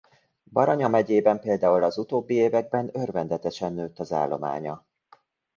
Baranya 0.43 0.87
megyében 0.87 1.39
például 1.39 1.83
az 1.83 1.97
utóbbi 1.97 2.33
években 2.33 2.89
örvendetesen 2.93 3.73
nőtt 3.73 3.99
az 3.99 4.11
állománya. 4.11 4.85